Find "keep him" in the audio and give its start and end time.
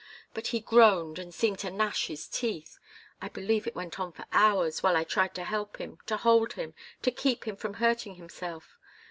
7.11-7.55